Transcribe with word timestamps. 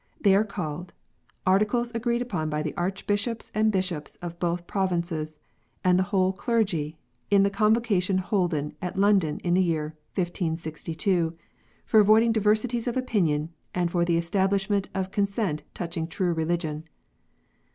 They 0.19 0.33
are 0.35 0.43
called 0.43 0.93
"Articles 1.45 1.91
agreed 1.93 2.23
upon 2.23 2.49
by 2.49 2.63
the 2.63 2.75
Archbishops 2.75 3.51
and 3.53 3.71
Bishops 3.71 4.15
of 4.15 4.39
both 4.39 4.65
provinces, 4.65 5.37
and 5.83 5.99
the 5.99 6.09
whole 6.09 6.33
clergy, 6.33 6.97
in 7.29 7.43
the 7.43 7.51
Convocation 7.51 8.17
holden 8.17 8.75
at 8.81 8.97
London 8.97 9.37
in 9.43 9.53
the 9.53 9.61
year 9.61 9.93
1562, 10.15 11.33
for 11.85 11.99
avoiding 11.99 12.29
of 12.29 12.33
diversities 12.33 12.87
of 12.87 12.97
opinion, 12.97 13.51
and 13.75 13.91
for 13.91 14.03
the 14.03 14.17
establishment 14.17 14.89
of 14.95 15.11
consent 15.11 15.61
touching 15.75 16.07
true 16.07 16.33
religion." 16.33 16.85